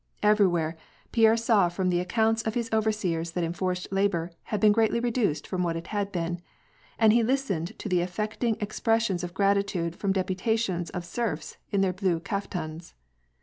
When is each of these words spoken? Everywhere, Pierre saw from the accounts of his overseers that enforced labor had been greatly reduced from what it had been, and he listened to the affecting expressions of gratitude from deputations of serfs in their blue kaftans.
Everywhere, 0.23 0.77
Pierre 1.11 1.37
saw 1.37 1.69
from 1.69 1.89
the 1.89 1.99
accounts 1.99 2.41
of 2.41 2.55
his 2.55 2.71
overseers 2.73 3.33
that 3.33 3.43
enforced 3.43 3.91
labor 3.93 4.31
had 4.45 4.59
been 4.59 4.71
greatly 4.71 4.99
reduced 4.99 5.45
from 5.45 5.61
what 5.61 5.75
it 5.75 5.85
had 5.93 6.11
been, 6.11 6.41
and 6.97 7.13
he 7.13 7.21
listened 7.21 7.77
to 7.77 7.87
the 7.87 8.01
affecting 8.01 8.57
expressions 8.59 9.23
of 9.23 9.35
gratitude 9.35 9.95
from 9.95 10.11
deputations 10.11 10.89
of 10.89 11.05
serfs 11.05 11.57
in 11.69 11.81
their 11.81 11.93
blue 11.93 12.19
kaftans. 12.19 12.95